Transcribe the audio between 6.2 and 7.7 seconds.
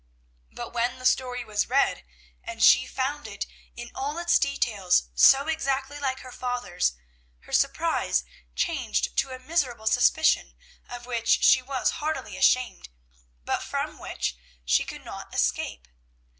her father's, her